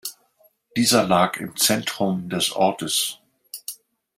Dieser 0.75 1.03
lag 1.03 1.37
im 1.37 1.55
Zentrum 1.55 2.27
des 2.27 2.53
Ortes. 2.53 3.19